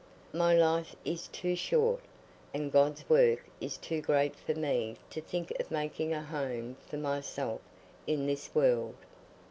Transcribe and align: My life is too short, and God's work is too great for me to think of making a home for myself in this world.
My 0.33 0.55
life 0.55 0.95
is 1.05 1.27
too 1.27 1.55
short, 1.55 1.99
and 2.55 2.71
God's 2.71 3.07
work 3.07 3.45
is 3.61 3.77
too 3.77 4.01
great 4.01 4.35
for 4.35 4.55
me 4.55 4.95
to 5.11 5.21
think 5.21 5.53
of 5.59 5.69
making 5.69 6.11
a 6.11 6.23
home 6.23 6.77
for 6.87 6.97
myself 6.97 7.61
in 8.07 8.25
this 8.25 8.55
world. 8.55 8.95